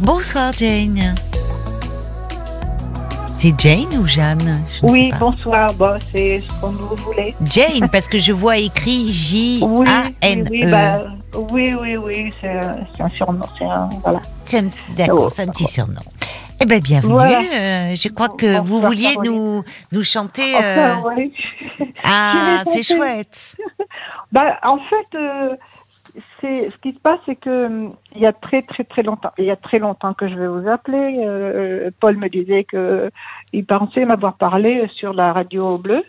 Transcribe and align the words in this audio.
Bonsoir 0.00 0.52
Jane. 0.52 1.14
C'est 3.38 3.58
Jane 3.58 3.98
ou 4.00 4.06
Jeanne? 4.06 4.64
Je 4.80 4.86
ne 4.86 4.90
Oui, 4.90 5.04
sais 5.06 5.10
pas. 5.12 5.16
bonsoir. 5.18 5.74
Bon, 5.74 5.98
c'est 6.10 6.40
ce 6.40 6.60
qu'on 6.60 6.70
vous 6.70 6.96
voulez. 6.96 7.34
Jane, 7.44 7.88
parce 7.90 8.08
que 8.08 8.18
je 8.18 8.32
vois 8.32 8.56
écrit 8.58 9.06
Oui, 9.62 9.86
J-A-N-E. 9.86 10.48
oui, 10.50 10.60
oui, 10.64 10.70
bah, 10.70 10.98
oui, 11.52 11.74
oui, 11.80 11.96
oui, 11.96 12.32
c'est 12.40 12.60
c'est 12.96 13.02
un 13.02 13.08
surnom, 13.10 13.40
c'est 13.58 13.64
un, 13.64 13.88
voilà. 14.02 14.20
C'est 14.44 14.58
un 14.58 14.68
petit, 14.68 14.92
d'accord, 14.96 15.24
Oh, 15.26 15.30
c'est 15.30 15.42
un 15.42 15.48
petit 15.48 15.66
surnom. 15.66 16.00
Eh 16.60 16.64
bien, 16.64 16.78
bienvenue. 16.78 17.12
Voilà. 17.12 17.40
Euh, 17.52 17.94
je 17.94 18.08
crois 18.08 18.30
que 18.30 18.46
Bonsoir, 18.46 18.64
vous 18.64 18.80
vouliez 18.80 19.12
Caroline. 19.12 19.32
nous, 19.34 19.64
nous 19.92 20.02
chanter. 20.02 20.54
euh, 20.56 20.94
Enfin, 20.94 21.02
oui. 21.16 21.32
Ah, 22.02 22.62
Je 22.66 22.70
vais 22.70 22.70
c'est 22.70 22.82
chanter. 22.82 23.00
chouette. 23.00 23.56
Bah, 24.32 24.56
en 24.62 24.78
fait, 24.78 25.16
euh, 25.18 25.50
c'est 26.46 26.70
ce 26.70 26.76
qui 26.82 26.92
se 26.94 27.00
passe, 27.00 27.18
c'est 27.26 27.34
que 27.36 27.66
hum, 27.66 27.94
il 28.14 28.20
y 28.22 28.26
a 28.26 28.32
très 28.32 28.62
très 28.62 28.84
très 28.84 29.02
longtemps, 29.02 29.32
il 29.38 29.44
y 29.46 29.50
a 29.50 29.56
très 29.56 29.78
longtemps 29.80 30.14
que 30.14 30.28
je 30.28 30.34
vais 30.34 30.46
vous 30.48 30.68
appeler. 30.68 31.16
euh, 31.26 31.90
Paul 32.00 32.16
me 32.16 32.28
disait 32.28 32.64
que 32.64 33.10
il 33.52 33.64
pensait 33.66 34.04
m'avoir 34.04 34.34
parlé 34.36 34.88
sur 34.96 35.12
la 35.12 35.32
radio 35.32 35.78
bleue. 35.78 36.04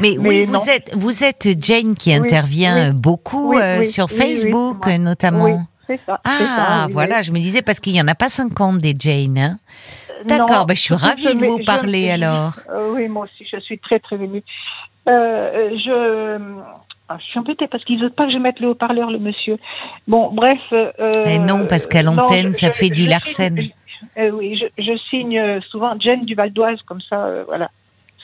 Mais, 0.00 0.14
Mais 0.18 0.28
oui, 0.28 0.46
non. 0.48 0.58
vous 0.58 0.70
êtes, 0.70 0.94
vous 0.96 1.22
êtes 1.24 1.62
Jane 1.62 1.94
qui 1.94 2.10
Oui, 2.10 2.16
intervient 2.16 2.90
oui. 2.90 2.94
beaucoup 3.00 3.54
Oui, 3.54 3.62
euh, 3.62 3.84
sur 3.84 4.08
Facebook 4.10 4.86
notamment. 4.98 5.66
Ça. 6.06 6.20
Ah, 6.24 6.38
ça, 6.86 6.86
voilà, 6.92 7.20
je 7.22 7.30
me 7.32 7.38
disais 7.38 7.62
parce 7.62 7.78
qu'il 7.80 7.92
n'y 7.92 8.00
en 8.00 8.08
a 8.08 8.14
pas 8.14 8.28
50 8.30 8.78
des 8.78 8.94
Jane. 8.98 9.36
Hein. 9.38 9.58
D'accord, 10.24 10.64
bah, 10.66 10.74
je 10.74 10.80
suis 10.80 10.94
ravie 10.94 11.34
de 11.34 11.44
vous 11.46 11.58
je- 11.60 11.64
parler 11.64 12.06
je- 12.06 12.12
alors. 12.12 12.52
Euh, 12.70 12.92
oui, 12.94 13.08
moi 13.08 13.24
aussi, 13.24 13.44
je 13.50 13.58
suis 13.60 13.78
très 13.78 13.98
très 13.98 14.16
émue. 14.16 14.42
Euh, 15.08 15.70
je, 15.84 16.38
ah, 17.12 17.16
je 17.18 17.24
suis 17.24 17.38
embêtée 17.38 17.66
parce 17.66 17.84
qu'il 17.84 18.00
veut 18.00 18.10
pas 18.10 18.26
que 18.26 18.32
je 18.32 18.38
mette 18.38 18.60
le 18.60 18.68
haut-parleur, 18.68 19.10
le 19.10 19.18
monsieur. 19.18 19.58
Bon, 20.08 20.30
bref. 20.32 20.60
Euh, 20.72 20.90
Eh 21.26 21.38
non, 21.40 21.66
parce 21.66 21.86
qu'à 21.86 22.02
l'antenne, 22.02 22.52
ça 22.52 22.68
je- 22.68 22.72
fait 22.72 22.88
du 22.90 23.04
Larsen. 23.06 23.58
euh, 24.16 24.30
oui, 24.30 24.56
je, 24.58 24.82
je 24.82 24.96
signe 25.10 25.38
euh, 25.38 25.60
souvent 25.70 25.94
Jane 25.98 26.24
du 26.24 26.34
Val 26.34 26.52
d'Oise, 26.52 26.80
comme 26.86 27.00
ça, 27.02 27.24
euh, 27.26 27.44
voilà. 27.46 27.70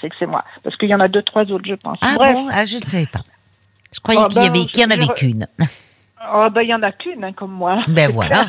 C'est 0.00 0.08
que 0.08 0.14
c'est 0.18 0.26
moi. 0.26 0.44
Parce 0.62 0.76
qu'il 0.76 0.88
y 0.88 0.94
en 0.94 1.00
a 1.00 1.08
deux, 1.08 1.22
trois 1.22 1.42
autres, 1.50 1.64
je 1.66 1.74
pense. 1.74 1.98
Ah 2.02 2.14
bref. 2.16 2.34
bon? 2.34 2.46
Ah, 2.52 2.64
je 2.66 2.76
ne 2.76 2.82
savais 2.84 3.06
pas. 3.06 3.20
Je 3.92 4.00
croyais 4.00 4.20
Oh, 4.24 4.28
qu'il 4.28 4.42
y, 4.42 4.44
ben, 4.50 4.50
avait, 4.56 4.66
qu'il 4.66 4.82
y 4.82 4.86
en 4.86 4.90
avait 4.90 5.14
qu'une. 5.14 5.46
Oh, 6.34 6.46
ben, 6.52 6.62
il 6.62 6.68
y 6.68 6.74
en 6.74 6.82
a 6.82 6.92
qu'une, 6.92 7.24
hein, 7.24 7.32
comme 7.32 7.52
moi. 7.52 7.80
Ben 7.88 8.10
voilà, 8.10 8.46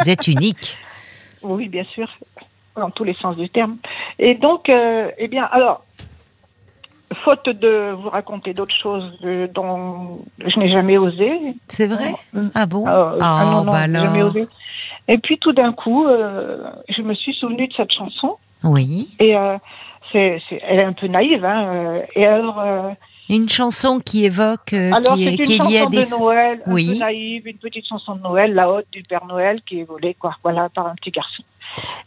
vous 0.00 0.08
êtes 0.08 0.26
unique. 0.28 0.78
Oui, 1.46 1.68
bien 1.68 1.84
sûr, 1.84 2.08
dans 2.74 2.88
tous 2.88 3.04
les 3.04 3.12
sens 3.14 3.36
du 3.36 3.50
terme. 3.50 3.76
Et 4.18 4.34
donc, 4.34 4.70
euh, 4.70 5.10
eh 5.18 5.28
bien, 5.28 5.44
alors, 5.52 5.83
faute 7.24 7.48
de 7.48 7.92
vous 7.92 8.10
raconter 8.10 8.52
d'autres 8.54 8.74
choses 8.80 9.10
euh, 9.24 9.46
dont 9.54 10.20
je 10.38 10.58
n'ai 10.58 10.70
jamais 10.70 10.98
osé. 10.98 11.30
C'est 11.68 11.86
vrai 11.86 12.12
Mm. 12.32 12.48
Ah 12.54 12.66
bon 12.66 12.84
Ah, 12.86 13.14
Ah, 13.20 13.38
ah 13.40 13.44
non, 13.46 13.64
non, 13.64 13.72
bah 13.72 13.86
j'ai 13.86 13.92
jamais 13.94 14.18
alors. 14.20 14.30
osé. 14.30 14.46
Et 15.08 15.18
puis 15.18 15.38
tout 15.38 15.52
d'un 15.52 15.72
coup, 15.72 16.06
euh, 16.06 16.58
je 16.88 17.02
me 17.02 17.14
suis 17.14 17.34
souvenue 17.34 17.66
de 17.68 17.72
cette 17.74 17.92
chanson 17.92 18.36
Oui. 18.62 19.08
et 19.20 19.36
euh, 19.36 19.56
c'est, 20.12 20.40
c'est, 20.48 20.60
elle 20.66 20.78
est 20.78 20.84
un 20.84 20.92
peu 20.92 21.06
naïve. 21.08 21.44
Hein, 21.44 21.66
euh, 21.74 22.00
et 22.14 22.26
alors, 22.26 22.60
euh, 22.60 22.90
Une 23.28 23.48
chanson 23.48 24.00
qui 24.00 24.24
évoque, 24.24 24.72
euh, 24.72 24.92
alors 24.92 25.14
qui, 25.14 25.26
est, 25.26 25.34
une 25.36 25.44
qui 25.44 25.54
est 25.56 25.68
liée 25.68 25.78
à 25.78 25.86
des... 25.86 25.98
de 26.04 26.18
Noël, 26.20 26.62
un 26.66 26.72
Oui. 26.72 26.92
peu 26.92 26.98
naïve, 26.98 27.46
une 27.48 27.56
petite 27.58 27.86
chanson 27.88 28.14
de 28.16 28.22
Noël, 28.22 28.54
la 28.54 28.70
haute 28.70 28.86
du 28.92 29.02
Père 29.02 29.24
Noël 29.26 29.60
qui 29.66 29.80
est 29.80 29.84
volée, 29.84 30.14
quoi, 30.14 30.36
voilà, 30.42 30.68
par 30.68 30.86
un 30.86 30.94
petit 30.94 31.10
garçon. 31.10 31.42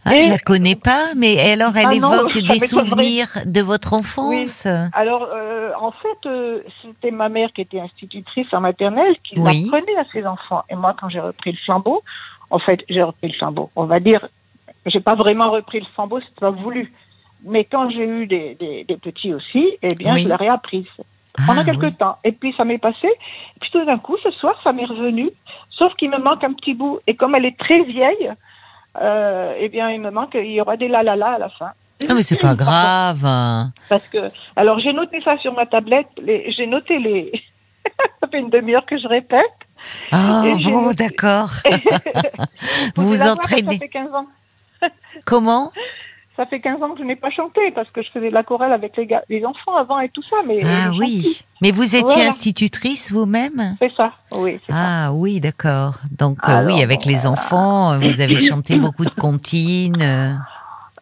Ah, 0.06 0.16
Et- 0.16 0.22
je 0.24 0.30
la 0.30 0.38
connais 0.40 0.76
pas, 0.76 1.14
mais 1.16 1.38
alors 1.52 1.76
elle 1.76 1.88
Ah 1.90 1.94
évoque 1.96 2.38
des 2.38 2.60
souvenirs 2.60 3.28
de 3.46 3.62
votre 3.62 3.94
enfance. 3.94 4.66
Alors, 4.94 5.28
euh, 5.34 5.72
en 5.82 5.92
fait, 5.92 6.26
euh, 6.26 6.62
c'était 6.82 7.12
ma 7.12 7.28
mère 7.30 7.52
qui 7.54 7.62
était 7.62 7.80
institutrice 7.80 8.48
en 8.54 8.62
maternelle 8.62 9.16
qui 9.24 9.38
Oui. 9.38 9.64
l'apprenait 9.70 9.98
à 9.98 10.06
ses 10.14 10.26
enfants. 10.26 10.64
Et 10.70 10.76
moi, 10.76 10.96
quand 11.00 11.10
j'ai 11.10 11.20
repris 11.20 11.52
le 11.52 11.58
flambeau, 11.66 12.02
en 12.50 12.60
fait, 12.60 12.80
j'ai 12.90 13.04
repris 13.04 13.28
le 13.28 13.34
flambeau. 13.34 13.70
On 13.76 13.84
va 13.86 14.00
dire, 14.00 14.26
j'ai 14.86 15.02
pas 15.02 15.16
vraiment 15.16 15.52
repris 15.52 15.80
le 15.82 15.86
flambeau, 15.94 16.20
c'est 16.22 16.40
pas 16.40 16.52
voulu. 16.52 16.94
Mais 17.44 17.66
quand 17.66 17.90
j'ai 17.90 18.06
eu 18.08 18.26
des, 18.28 18.56
des, 18.56 18.86
des 18.86 18.98
petits 18.98 19.34
aussi, 19.34 19.78
eh 19.82 19.94
bien, 19.96 20.14
Oui. 20.14 20.24
je 20.24 20.30
l'ai 20.30 20.36
réapprise 20.36 20.88
pendant 21.46 21.62
Ah, 21.62 21.66
quelques 21.66 21.84
oui. 21.84 21.94
temps. 21.96 22.18
Et 22.24 22.32
puis, 22.32 22.54
ça 22.56 22.64
m'est 22.64 22.78
passé. 22.80 23.08
Et 23.08 23.60
puis, 23.60 23.70
tout 23.72 23.84
d'un 23.84 24.00
coup, 24.00 24.16
ce 24.24 24.32
soir, 24.32 24.56
ça 24.64 24.72
m'est 24.72 24.86
revenu. 24.86 25.30
Sauf 25.72 25.94
qu'il 25.96 26.10
me 26.10 26.18
manque 26.18 26.44
un 26.46 26.54
petit 26.54 26.74
bout. 26.74 27.00
Et 27.06 27.16
comme 27.16 27.36
elle 27.36 27.46
est 27.46 27.58
très 27.60 27.84
vieille, 27.84 28.32
euh, 29.02 29.54
eh 29.60 29.70
bien, 29.70 29.90
il 29.92 30.02
me 30.02 30.12
manque, 30.12 30.36
il 30.36 30.52
y 30.52 30.62
aura 30.62 30.78
des 30.78 30.88
la 30.88 31.04
la 31.04 31.16
la 31.16 31.32
à 31.34 31.38
la 31.38 31.50
fin. 31.50 31.72
Ah, 32.08 32.14
mais 32.14 32.22
c'est 32.24 32.38
pas 32.38 32.56
grave. 32.56 33.22
Parce 33.90 34.08
que, 34.12 34.30
alors 34.56 34.80
j'ai 34.80 34.94
noté 34.94 35.20
ça 35.22 35.38
sur 35.40 35.54
ma 35.54 35.66
tablette, 35.66 36.08
j'ai 36.26 36.68
noté 36.68 37.00
les. 37.00 37.32
ça 38.22 38.28
fait 38.32 38.40
une 38.40 38.50
demi-heure 38.50 38.86
que 38.86 38.98
je 38.98 39.08
répète. 39.08 39.42
Ah 40.12 40.44
Et 40.46 40.56
bon, 40.64 40.92
d'accord. 40.92 41.50
Vous 42.96 43.10
Vous 43.10 43.22
entraînez. 43.22 43.74
Ça 43.74 43.80
fait 43.80 43.90
15 43.90 44.14
ans. 44.14 44.28
Comment? 45.26 45.72
Ça 46.38 46.46
fait 46.46 46.60
15 46.60 46.82
ans 46.84 46.92
que 46.92 47.00
je 47.00 47.04
n'ai 47.04 47.16
pas 47.16 47.32
chanté 47.32 47.60
parce 47.74 47.90
que 47.90 48.04
je 48.04 48.10
faisais 48.12 48.30
de 48.30 48.34
la 48.34 48.44
chorale 48.44 48.72
avec 48.72 48.96
les, 48.96 49.08
gars, 49.08 49.24
les 49.28 49.44
enfants 49.44 49.76
avant 49.76 50.00
et 50.00 50.10
tout 50.10 50.22
ça. 50.30 50.38
Mais 50.48 50.60
Ah 50.64 50.92
oui. 50.98 51.42
Mais 51.62 51.72
vous 51.72 51.96
étiez 51.96 52.02
Voilà. 52.04 52.30
institutrice 52.30 53.12
vous-même? 53.12 53.76
C'est 53.82 53.92
ça, 53.98 54.12
oui. 54.32 54.60
c'est 54.68 54.72
ça. 54.72 54.78
Ah 54.80 55.12
oui, 55.14 55.40
d'accord. 55.40 55.96
Donc 56.12 56.38
euh, 56.48 56.64
oui, 56.68 56.84
avec 56.84 57.06
les 57.06 57.26
enfants, 57.26 57.94
euh, 57.94 57.98
vous 57.98 58.22
avez 58.22 58.40
chanté 58.40 58.76
beaucoup 58.78 59.04
de 59.06 59.14
comptines. 59.16 60.40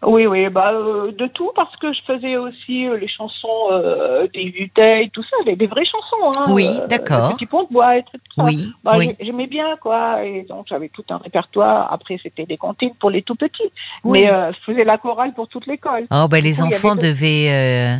Oui, 0.06 0.28
oui, 0.28 0.48
bah, 0.50 0.72
euh, 0.74 1.12
de 1.12 1.26
tout 1.28 1.52
parce 1.56 1.76
que 1.78 1.92
je 1.92 2.00
faisais 2.06 2.38
aussi 2.38 2.86
euh, 2.88 2.96
les 2.98 3.08
chansons 3.08 3.72
euh, 3.72 4.28
des 4.34 4.50
Vuteilles, 4.50 5.10
tout 5.10 5.24
ça, 5.24 5.38
des, 5.46 5.56
des 5.56 5.68
vraies 5.68 5.86
chansons. 5.86 6.40
Hein, 6.40 6.46
Oui, 6.50 6.68
euh, 6.80 6.88
d'accord. 6.88 7.34
Petit 7.36 7.46
pont 7.48 7.64
de 7.64 7.74
bois 7.74 7.98
et 7.98 8.04
tout 8.04 8.18
ça. 8.38 8.44
Oui, 8.44 8.72
Bah, 8.84 8.94
oui. 8.98 9.16
J'aimais 9.20 9.48
bien, 9.48 9.76
quoi. 9.82 10.24
Et 10.24 10.44
donc, 10.48 10.68
j'avais 10.70 10.90
tout 10.90 11.04
un 11.10 11.18
répertoire. 11.18 11.92
Après, 11.92 12.20
c'était 12.22 12.46
des 12.46 12.58
comptines 12.58 12.94
pour 13.00 13.10
les 13.10 13.24
tout 13.24 13.36
petits. 13.36 13.72
Oui. 14.04 14.22
Mais 14.22 14.28
je 14.28 14.58
faisais 14.72 14.84
la 14.84 14.98
chorale 14.98 15.34
pour 15.34 15.48
toute 15.48 15.66
l'école. 15.66 16.06
Oh 16.12 16.28
ben 16.30 16.44
les 16.44 16.54
coup, 16.54 16.64
enfants 16.64 16.96
deux- 16.96 17.08
devaient 17.10 18.00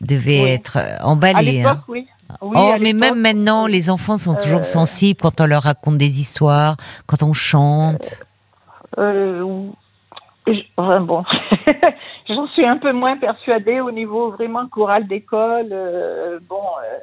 devaient 0.00 0.42
Oui. 0.42 0.48
être 0.50 0.76
À 0.76 1.06
emballés. 1.06 1.52
l'époque, 1.52 1.72
hein. 1.72 1.84
oui. 1.88 2.06
Oui, 2.42 2.52
oh 2.54 2.72
à 2.74 2.78
mais 2.78 2.92
même 2.92 3.18
maintenant, 3.20 3.66
les 3.66 3.90
enfants 3.90 4.16
sont 4.16 4.34
toujours 4.36 4.64
sensibles 4.64 5.18
quand 5.20 5.40
on 5.40 5.46
leur 5.46 5.64
raconte 5.64 5.98
des 5.98 6.20
histoires, 6.20 6.76
quand 7.06 7.24
on 7.24 7.32
chante. 7.32 8.22
Euh, 8.98 9.44
enfin, 10.76 11.00
bon, 11.00 11.24
j'en 12.28 12.46
suis 12.48 12.64
un 12.64 12.76
peu 12.78 12.92
moins 12.92 13.16
persuadée 13.16 13.80
au 13.80 13.90
niveau 13.90 14.30
vraiment 14.30 14.66
chorale 14.68 15.06
d'école. 15.06 15.68
euh, 15.72 16.38
bon, 16.48 16.56
euh, 16.84 16.98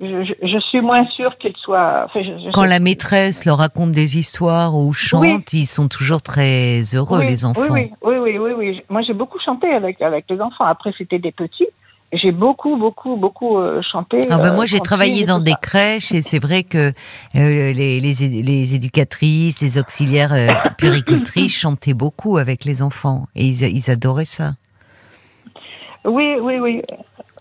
je, 0.00 0.58
suis 0.68 0.80
moins 0.80 1.04
sûre 1.08 1.36
qu'il 1.38 1.56
soit. 1.56 2.02
enfin, 2.04 2.20
je- 2.22 2.44
je 2.46 2.50
Quand 2.52 2.62
sais- 2.62 2.68
la 2.68 2.78
maîtresse 2.80 3.44
leur 3.44 3.58
raconte 3.58 3.90
des 3.92 4.16
histoires 4.18 4.76
ou 4.76 4.92
chante, 4.92 5.52
ils 5.52 5.66
sont 5.66 5.88
toujours 5.88 6.22
très 6.22 6.82
heureux 6.94 7.18
oui, 7.20 7.26
les 7.26 7.44
enfants. 7.44 7.62
Oui, 7.70 7.90
oui, 8.02 8.16
oui, 8.16 8.38
oui, 8.38 8.38
oui, 8.38 8.52
oui. 8.56 8.82
Moi, 8.88 9.02
j'ai 9.02 9.14
beaucoup 9.14 9.38
chanté 9.40 9.68
avec 9.68 10.00
avec 10.00 10.26
les 10.30 10.40
enfants. 10.40 10.64
Après, 10.66 10.92
c'était 10.96 11.18
des 11.18 11.32
petits. 11.32 11.66
J'ai 12.12 12.32
beaucoup, 12.32 12.76
beaucoup, 12.76 13.16
beaucoup 13.16 13.58
euh, 13.58 13.82
chanté. 13.82 14.26
Ah 14.30 14.38
ben 14.38 14.52
euh, 14.52 14.54
moi 14.54 14.64
j'ai 14.64 14.80
travaillé 14.80 15.26
dans 15.26 15.40
des 15.40 15.52
crèches 15.60 16.12
et 16.12 16.22
c'est 16.22 16.38
vrai 16.38 16.62
que 16.62 16.94
euh, 17.34 17.72
les, 17.72 18.00
les, 18.00 18.74
éducatrices, 18.74 19.60
les 19.60 19.76
auxiliaires 19.76 20.34
puéricultrices 20.78 21.54
chantaient 21.54 21.92
beaucoup 21.92 22.38
avec 22.38 22.64
les 22.64 22.82
enfants 22.82 23.26
et 23.34 23.44
ils, 23.44 23.62
ils 23.62 23.90
adoraient 23.90 24.24
ça. 24.24 24.54
Oui, 26.06 26.36
oui, 26.40 26.58
oui. 26.58 26.82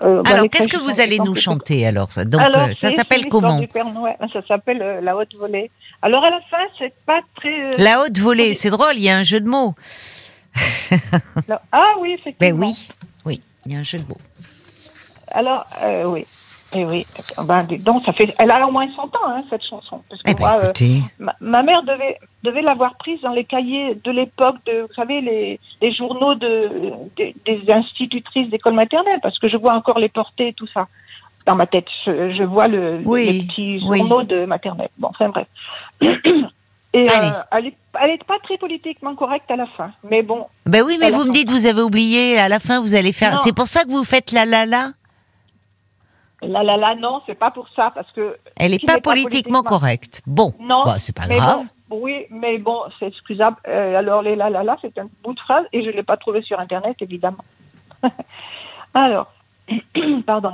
Bah, 0.02 0.22
alors 0.26 0.50
qu'est-ce 0.52 0.68
que 0.68 0.78
vous 0.78 1.00
allez 1.00 1.18
nous 1.20 1.34
chanter 1.34 1.88
alors 1.88 2.12
ça? 2.12 2.26
Donc 2.26 2.42
Alors, 2.42 2.68
ça 2.76 2.92
s'appelle 2.92 3.30
comment? 3.30 3.60
du 3.60 3.70
Père 3.70 3.90
Noël. 3.90 4.18
Ça 4.34 4.42
s'appelle 4.46 5.00
la 5.02 5.16
haute 5.16 5.34
volée. 5.40 5.72
Alors 6.02 6.26
à 6.26 6.30
la 6.30 6.42
fin, 6.52 6.64
c'est 6.78 6.94
pas 7.06 7.22
très. 7.38 7.78
La 7.78 8.02
haute 8.02 8.20
volée, 8.20 8.54
c'est 8.54 8.70
drôle, 8.70 8.96
il 8.96 9.04
y 9.04 9.10
a 9.10 9.18
un 9.18 9.24
jeu 9.24 9.40
de 9.40 9.48
mots. 9.48 9.76
Ah 11.72 11.94
oui, 12.00 12.18
effectivement. 12.20 12.60
Ben 12.60 12.68
oui, 12.68 12.90
oui, 13.26 13.42
il 13.66 13.72
y 13.72 13.76
a 13.76 13.80
un 13.80 13.84
jeu 13.84 14.00
de 14.00 14.08
mots. 14.08 14.18
Alors, 15.32 15.66
euh, 15.84 16.06
oui. 16.06 16.26
Eh 16.74 16.84
oui. 16.86 17.06
Ben, 17.46 17.64
dis 17.64 17.78
donc, 17.78 18.04
ça 18.04 18.12
fait. 18.12 18.34
Elle 18.40 18.52
a 18.52 18.68
au 18.68 18.72
moins 18.72 18.88
100 18.94 19.04
ans, 19.04 19.10
hein, 19.30 19.42
cette 19.50 19.64
chanson. 19.64 20.02
Parce 20.10 20.22
que 20.22 20.32
Eh 20.32 20.34
ben 20.34 20.40
moi, 20.42 20.56
euh, 20.60 21.00
ma, 21.18 21.34
ma 21.40 21.64
mère 21.64 21.82
devait, 21.84 22.18
devait 22.44 22.62
l'avoir 22.62 22.96
prise 22.98 23.22
dans 23.22 23.32
les 23.32 23.46
cahiers 23.46 23.96
de 24.04 24.12
l'époque 24.12 24.58
de, 24.66 24.82
vous 24.82 24.94
savez, 24.94 25.22
les, 25.22 25.60
les 25.82 25.94
journaux 25.94 26.36
de, 26.36 26.70
des- 27.16 27.34
des 27.46 27.72
institutrices 27.72 28.50
d'école 28.50 28.74
maternelle, 28.74 29.20
parce 29.24 29.40
que 29.40 29.48
je 29.48 29.56
vois 29.56 29.76
encore 29.76 29.98
les 29.98 30.10
portées 30.10 30.50
et 30.50 30.54
tout 30.54 30.68
ça 30.74 30.88
dans 31.46 31.56
ma 31.56 31.68
tête. 31.68 31.86
Je, 32.06 32.34
je 32.38 32.44
vois 32.44 32.68
le, 32.68 33.00
Oui, 33.06 33.26
les 33.32 33.44
petits 33.44 33.80
oui. 33.88 34.00
journaux 34.00 34.24
de 34.24 34.44
maternelle. 34.46 34.90
Bon, 34.98 35.08
enfin 35.08 35.30
bref. 35.30 35.48
Et 36.94 37.06
euh, 37.10 37.32
elle 37.52 37.68
est, 37.68 37.74
elle 38.02 38.10
est 38.12 38.24
pas 38.24 38.40
très 38.44 38.58
politiquement 38.58 39.14
correcte 39.16 39.52
à 39.52 39.56
la 39.56 39.68
fin. 39.68 39.92
Mais 40.10 40.24
bon, 40.24 40.48
ben 40.66 40.84
oui, 40.86 40.98
mais 41.00 41.12
vous 41.12 41.26
me 41.26 41.32
dites, 41.34 41.50
vous 41.52 41.66
avez 41.66 41.82
oublié, 41.82 42.40
à 42.40 42.48
la 42.50 42.60
fin 42.60 42.82
vous 42.82 42.96
allez 42.96 43.12
faire. 43.14 43.40
C'est 43.40 43.54
pour 43.54 43.68
ça 43.68 43.84
que 43.84 43.90
vous 43.90 44.04
faites 44.04 44.32
la 44.32 44.46
la 44.46 44.66
la? 44.66 44.92
Là, 46.42 46.64
là, 46.64 46.78
là, 46.78 46.96
non, 46.96 47.22
c'est 47.26 47.36
pas 47.38 47.52
pour 47.52 47.68
ça, 47.70 47.92
parce 47.94 48.12
que 48.12 48.38
Elle 48.58 48.72
pas 48.72 48.78
n'est 48.78 48.80
pas 48.80 49.00
politiquement 49.02 49.62
politiquement- 49.62 49.64
correcte. 49.64 50.22
Bon, 50.28 50.54
Non, 50.60 50.84
bah, 50.86 50.96
c'est 51.00 51.16
pas 51.16 51.28
grave. 51.28 51.66
bon, 51.90 52.00
oui, 52.02 52.26
mais 52.30 52.58
bon, 52.60 52.82
c'est 53.00 53.08
excusable. 53.08 53.58
Euh, 53.68 53.98
alors, 53.98 54.22
les 54.22 54.36
là, 54.36 54.50
là, 54.50 54.64
là, 54.64 54.78
c'est 54.82 54.98
un 54.98 55.08
bout 55.24 55.34
de 55.34 55.40
phrase 55.40 55.66
et 55.74 55.82
je 55.84 55.88
ne 55.88 55.94
l'ai 55.94 56.04
pas 56.04 56.18
trouvé 56.18 56.42
sur 56.42 56.60
Internet, 56.60 56.96
évidemment. 57.02 57.44
alors, 58.94 59.32
pardon. 60.26 60.54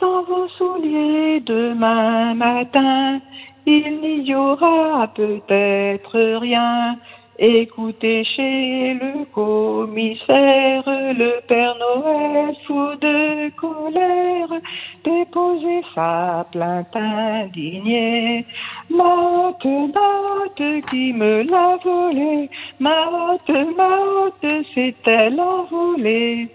Dans 0.00 0.22
vos 0.24 0.46
souliers 0.58 1.40
demain 1.40 2.34
matin, 2.34 3.18
il 3.64 4.22
n'y 4.24 4.34
aura 4.34 5.08
peut-être 5.14 6.18
rien. 6.38 6.98
Écoutez 7.38 8.24
chez 8.24 8.94
le 8.94 9.24
commissaire, 9.34 10.82
le 10.86 11.40
Père 11.46 11.74
Noël 11.78 12.54
fou 12.66 12.94
de 13.00 13.50
colère, 13.56 14.60
déposer 15.06 15.82
sa 15.94 16.44
plainte 16.50 16.94
indignée. 16.94 18.44
Maute, 18.90 19.64
maute, 19.64 20.84
qui 20.90 21.12
me 21.12 21.42
l'a 21.42 21.78
volée. 21.84 22.50
Maute, 22.80 23.52
maute, 23.78 24.64
s'est-elle 24.74 25.40
envolée? 25.40 26.48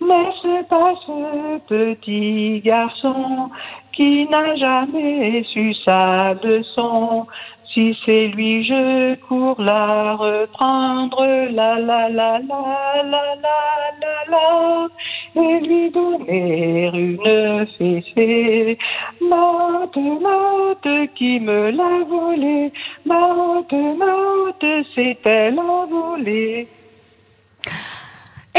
N'est-ce 0.00 0.64
pas 0.68 0.94
ce 1.06 1.58
petit 1.68 2.60
garçon 2.64 3.50
qui 3.92 4.26
n'a 4.28 4.56
jamais 4.56 5.44
su 5.52 5.74
sa 5.84 6.34
leçon 6.34 7.26
si 7.74 7.96
c'est 8.04 8.26
lui, 8.26 8.66
je 8.66 9.14
cours 9.14 9.58
la 9.58 10.14
reprendre. 10.14 11.24
La 11.52 11.78
la 11.78 12.10
la 12.10 12.38
la 12.38 13.02
la 13.02 13.34
la 13.42 13.56
la 14.02 14.24
la 14.28 14.88
et 15.36 15.60
lui 15.60 15.90
donner 15.90 16.90
une 16.92 17.66
fessée. 17.78 18.78
Mante, 19.20 19.96
mante, 19.96 21.08
qui 21.14 21.40
me 21.40 21.70
l'a 21.70 22.04
volée, 22.08 22.72
mante, 23.06 23.72
mante, 23.72 24.84
s'est-elle 24.94 25.58
envolée 25.58 26.68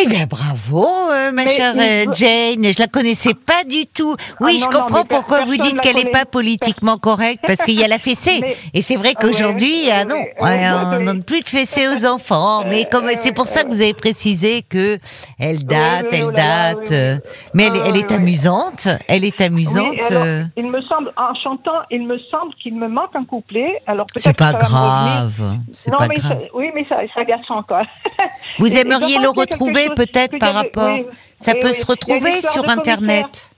eh 0.04 0.08
bien, 0.10 0.26
bravo, 0.26 0.86
euh, 1.12 1.32
ma 1.32 1.46
Mais- 1.46 1.48
chère 1.52 1.74
mais- 1.76 2.06
euh, 2.08 2.12
Jane. 2.12 2.72
Je 2.74 2.80
la 2.80 2.88
connaissais 2.88 3.34
pas 3.34 3.64
du 3.64 3.86
tout. 3.86 4.16
Oui, 4.42 4.60
Ah 4.60 4.60
je 4.60 4.66
non, 4.66 4.72
non, 4.72 4.86
comprends 4.86 5.06
pourquoi 5.06 5.46
vous 5.46 5.56
dites 5.56 5.80
qu'elle 5.80 5.96
n'est 5.96 6.12
pas 6.12 6.26
politiquement 6.26 6.98
correcte, 6.98 7.44
parce 7.48 7.60
qu'il 7.62 7.80
y 7.80 7.84
a 7.84 7.88
la 7.88 8.00
fessée. 8.00 8.40
Mais- 8.42 8.58
Et 8.74 8.82
c'est 8.82 8.96
vrai 8.96 9.14
Ah 9.16 9.24
ouais, 9.26 9.32
qu'aujourd'hui, 9.32 9.90
ah 9.92 10.04
non, 10.06 10.16
ouais, 10.16 10.34
ouais, 10.42 10.50
ouais, 10.50 10.70
on 10.86 10.98
ouais. 10.98 11.06
donne 11.06 11.24
plus 11.24 11.42
de 11.42 11.48
fessée 11.48 11.88
aux 11.88 12.06
enfants. 12.06 12.64
Mais 12.68 12.86
comme 12.86 13.10
c'est 13.18 13.32
pour 13.34 13.48
ça 13.48 13.64
que 13.64 13.70
vous 13.70 13.82
avez 13.82 13.94
précisé 13.94 14.64
que 14.64 14.98
elle 15.40 15.64
date, 15.66 16.04
oui, 16.04 16.08
oui, 16.12 16.18
elle 16.18 16.24
oh 16.26 16.32
date. 16.32 16.78
oui, 16.80 16.86
oui. 16.90 16.96
euh, 16.96 17.18
Mais 17.54 17.64
elle, 17.66 17.72
Ah, 17.76 17.90
oui, 17.92 18.00
est 18.00 18.10
oui. 18.10 18.16
amusante. 18.16 18.88
Elle 19.08 19.24
est 19.26 19.40
amusante. 19.42 19.88
Oui, 19.92 20.02
alors, 20.10 20.24
euh, 20.26 20.44
il 20.58 20.68
me 20.70 20.82
semble, 20.82 21.12
en 21.18 21.34
chantant, 21.36 21.80
il 21.92 22.06
me 22.06 22.18
semble 22.32 22.54
qu'il 22.62 22.76
me 22.76 22.88
manque 22.88 23.16
un 23.16 23.24
couplet. 23.26 23.80
Alors 23.88 24.08
C'est 24.16 24.34
pas 24.34 24.52
ça 24.52 24.58
grave. 24.58 25.58
C'est 25.72 25.92
Non, 25.92 25.98
pas 25.98 26.08
mais 26.08 26.16
grave. 26.16 26.40
ça- 26.42 26.48
oui, 26.56 26.70
mais 26.76 26.86
ça, 26.90 26.98
c'est 27.14 27.22
agaçant, 27.22 27.64
quoi. 27.64 27.82
Vous 28.60 28.74
aimeriez 28.76 29.18
le 29.20 29.30
retrouver 29.30 29.90
peut-être 29.96 30.38
par 30.38 30.54
rapport. 30.54 30.94
oui, 30.94 31.06
Ça 31.38 31.54
oui, 31.54 31.62
peut 31.62 31.68
oui. 31.70 31.74
se 31.74 31.86
retrouver 31.86 32.42
sur. 32.42 32.64
Internet. 32.70 33.50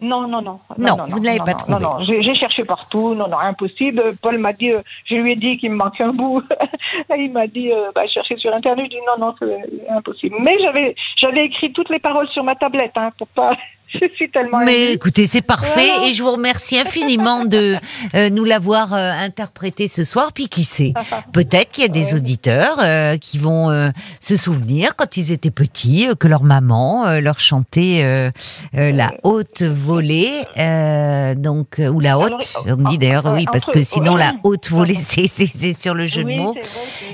Non, 0.00 0.28
non, 0.28 0.42
non. 0.42 0.60
Non, 0.76 0.96
vous 1.08 1.18
ne 1.18 1.24
l'avez 1.24 1.38
non, 1.38 1.44
pas 1.44 1.52
non, 1.52 1.56
trouvé. 1.56 1.80
Non, 1.80 1.98
non, 1.98 2.04
j'ai 2.04 2.34
cherché 2.34 2.64
partout. 2.64 3.14
Non, 3.14 3.26
non, 3.28 3.38
impossible. 3.38 4.16
Paul 4.20 4.38
m'a 4.38 4.52
dit, 4.52 4.72
euh, 4.72 4.82
je 5.06 5.14
lui 5.14 5.32
ai 5.32 5.36
dit 5.36 5.56
qu'il 5.56 5.70
me 5.70 5.76
manque 5.76 6.00
un 6.00 6.12
bout. 6.12 6.42
Il 7.16 7.32
m'a 7.32 7.46
dit, 7.46 7.72
euh, 7.72 7.90
bah, 7.94 8.06
chercher 8.06 8.36
sur 8.36 8.52
Internet. 8.52 8.86
Je 8.86 8.90
dis, 8.90 9.02
non, 9.06 9.26
non, 9.26 9.34
c'est 9.38 9.88
impossible. 9.88 10.36
Mais 10.40 10.58
j'avais, 10.60 10.94
j'avais 11.16 11.46
écrit 11.46 11.72
toutes 11.72 11.88
les 11.90 12.00
paroles 12.00 12.28
sur 12.28 12.44
ma 12.44 12.54
tablette, 12.54 12.92
hein, 12.96 13.12
pour 13.16 13.28
pas. 13.28 13.52
Je 14.02 14.08
suis 14.16 14.30
tellement. 14.30 14.58
Mais 14.64 14.92
écoutez, 14.92 15.26
c'est 15.26 15.42
parfait 15.42 15.88
Voilà. 15.94 16.08
et 16.10 16.14
je 16.14 16.22
vous 16.22 16.32
remercie 16.32 16.78
infiniment 16.78 17.44
de 17.44 17.76
euh, 18.14 18.30
nous 18.30 18.44
l'avoir 18.44 18.92
euh, 18.92 19.12
interprété 19.12 19.88
ce 19.88 20.04
soir. 20.04 20.32
Puis 20.32 20.48
qui 20.48 20.64
sait, 20.64 20.92
peut-être 21.32 21.70
qu'il 21.72 21.82
y 21.82 21.86
a 21.86 21.88
des 21.88 22.04
Ouais. 22.04 22.14
auditeurs 22.14 22.78
euh, 22.82 23.16
qui 23.18 23.38
vont 23.38 23.70
euh, 23.70 23.88
se 24.20 24.36
souvenir 24.36 24.96
quand 24.96 25.16
ils 25.16 25.32
étaient 25.32 25.50
petits 25.50 26.08
euh, 26.08 26.14
que 26.14 26.28
leur 26.28 26.42
maman 26.42 27.06
euh, 27.06 27.20
leur 27.20 27.40
chantait 27.40 28.00
euh, 28.02 28.30
euh, 28.76 28.90
la 28.92 29.10
haute 29.22 29.62
volée, 29.62 30.30
euh, 30.58 31.34
donc 31.34 31.78
ou 31.80 32.00
la 32.00 32.18
haute. 32.18 32.32
Alors, 32.64 32.78
on 32.78 32.90
dit 32.90 32.98
d'ailleurs 32.98 33.26
euh, 33.26 33.34
oui 33.36 33.44
parce 33.50 33.68
entre- 33.68 33.78
que 33.78 33.82
sinon 33.82 34.16
la 34.16 34.32
haute 34.42 34.70
volée 34.70 34.94
c'est 34.98 35.26
c'est 35.28 35.46
c'est 35.46 35.78
sur 35.80 35.94
le 35.94 36.06
jeu 36.06 36.22
Oui, 36.24 36.34
de 36.34 36.38
mots. 36.40 36.52
vrai, 36.54 36.62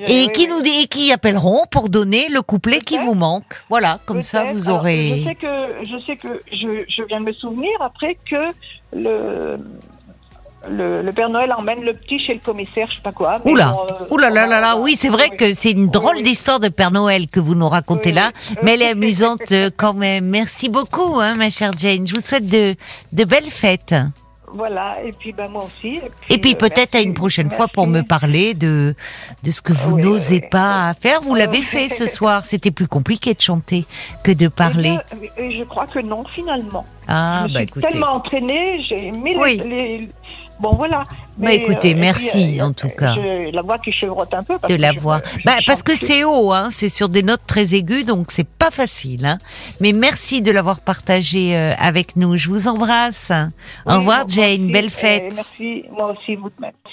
Et 0.08 0.22
oui, 0.26 0.30
qui 0.32 0.42
oui. 0.42 0.48
nous 0.50 0.62
dit, 0.62 0.82
et 0.82 0.86
qui 0.86 1.12
appelleront 1.12 1.64
pour 1.70 1.88
donner 1.88 2.28
le 2.28 2.42
couplet 2.42 2.80
qui 2.80 2.98
vous 2.98 3.14
manque. 3.14 3.62
Voilà, 3.68 3.98
comme 4.06 4.22
ça 4.22 4.44
vous 4.52 4.64
Alors, 4.68 4.80
aurez. 4.80 5.18
je 5.20 5.24
sais 5.28 5.34
que 5.34 5.46
je 5.84 6.04
sais 6.06 6.16
que 6.16 6.28
je, 6.52 6.66
je 6.88 7.02
viens 7.04 7.20
de 7.20 7.26
me 7.26 7.32
souvenir 7.32 7.70
après 7.80 8.16
que 8.30 8.50
le, 8.92 9.56
le 10.68 11.02
le 11.02 11.12
Père 11.12 11.30
Noël 11.30 11.52
emmène 11.56 11.82
le 11.82 11.94
petit 11.94 12.18
chez 12.18 12.34
le 12.34 12.40
commissaire, 12.40 12.88
je 12.90 12.96
sais 12.96 13.02
pas 13.02 13.12
quoi. 13.12 13.40
Oula, 13.44 13.70
bon, 13.72 13.86
euh, 13.88 14.14
oula 14.14 14.30
là 14.30 14.44
on 14.46 14.48
là 14.48 14.76
on 14.76 14.82
oui, 14.82 14.94
c'est 14.96 15.08
vrai 15.08 15.28
oui. 15.30 15.36
que 15.36 15.52
c'est 15.54 15.70
une 15.72 15.88
drôle 15.88 16.16
oui. 16.16 16.22
d'histoire 16.22 16.60
de 16.60 16.68
Père 16.68 16.90
Noël 16.90 17.28
que 17.28 17.40
vous 17.40 17.54
nous 17.54 17.68
racontez 17.68 18.10
Oui, 18.10 18.16
là, 18.16 18.30
mais 18.62 18.74
elle 18.74 18.82
est 18.82 18.90
amusante 18.90 19.52
euh, 19.52 19.70
quand 19.74 19.94
même. 19.94 20.26
Merci 20.26 20.68
beaucoup, 20.68 21.20
hein, 21.20 21.34
ma 21.34 21.50
chère 21.50 21.72
Jane. 21.78 22.06
Je 22.06 22.14
vous 22.14 22.20
souhaite 22.20 22.46
de, 22.46 22.74
de 23.12 23.24
belles 23.24 23.50
fêtes. 23.50 23.94
Voilà, 24.52 24.96
et 25.04 25.12
puis 25.12 25.32
ben 25.32 25.48
moi 25.48 25.64
aussi. 25.64 26.00
Et 26.28 26.38
puis 26.38 26.52
euh, 26.54 26.56
peut-être 26.56 26.94
à 26.96 27.00
une 27.00 27.14
prochaine 27.14 27.50
fois 27.50 27.68
pour 27.68 27.86
me 27.86 28.02
parler 28.02 28.54
de, 28.54 28.94
de 29.44 29.50
ce 29.50 29.62
que 29.62 29.72
vous 29.72 29.92
Oui, 29.96 30.02
n'osez 30.02 30.40
oui. 30.42 30.48
pas 30.50 30.92
faire. 31.00 31.20
Vous 31.22 31.34
l'avez 31.34 31.62
fait 31.62 31.88
ce 31.88 32.06
soir. 32.16 32.44
C'était 32.44 32.70
plus 32.72 32.88
compliqué 32.88 33.34
de 33.34 33.40
chanter 33.40 33.86
que 34.24 34.32
de 34.32 34.48
parler. 34.48 34.96
Eh 35.12 35.16
bien, 35.16 35.30
euh, 35.38 35.50
je 35.58 35.64
crois 35.64 35.86
que 35.86 36.00
non, 36.00 36.24
finalement. 36.34 36.84
Ah, 37.06 37.44
je 37.44 37.48
me 37.48 37.54
bah 37.54 37.60
suis 37.60 37.68
écoutez. 37.68 37.88
tellement 37.88 38.12
entraînée, 38.14 38.82
j'ai 38.88 39.10
les- 39.12 39.36
Oui. 39.36 39.60
les, 39.64 40.08
Bon, 40.60 40.74
voilà. 40.74 41.04
Bah, 41.38 41.52
écoutez, 41.54 41.92
puis, 41.92 42.00
merci, 42.00 42.60
en 42.62 42.72
tout 42.72 42.88
cas. 42.90 43.14
je- 43.14 43.50
la 43.50 43.62
voix 43.62 43.78
qui 43.78 43.92
chevrotte 43.92 44.34
un 44.34 44.42
peu. 44.44 44.58
Parce 44.58 44.70
de 44.70 44.76
que 44.76 44.82
la 44.82 44.92
je- 44.92 45.00
voix. 45.00 45.22
je 45.38 45.42
Bah, 45.46 45.56
parce 45.66 45.82
que 45.82 45.96
c'est 45.96 46.22
haut, 46.24 46.52
hein, 46.52 46.68
c'est 46.70 46.90
sur 46.90 47.08
des 47.08 47.22
notes 47.22 47.40
très 47.46 47.74
aiguës, 47.74 48.04
donc 48.04 48.30
c'est 48.30 48.46
pas 48.46 48.70
facile. 48.70 49.24
Hein. 49.24 49.38
Mais 49.80 49.92
merci 49.92 50.42
de 50.42 50.50
l'avoir 50.50 50.80
partagé 50.80 51.56
euh, 51.56 51.72
avec 51.78 52.16
nous. 52.16 52.36
Je 52.36 52.50
vous 52.50 52.68
embrasse. 52.68 53.32
Au 53.86 53.98
revoir, 53.98 54.28
Jane. 54.28 54.64
aussi, 54.64 54.72
Belle 54.72 54.90
fête. 54.90 55.32
Merci, 55.34 55.84
moi 55.92 56.12
aussi, 56.12 56.36
vous 56.36 56.50
de 56.50 56.54
même. 56.60 56.72